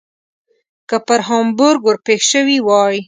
که 0.89 0.97
پر 1.07 1.19
هامبورګ 1.27 1.79
ور 1.83 1.97
پیښ 2.05 2.21
شوي 2.31 2.57
وای. 2.67 2.97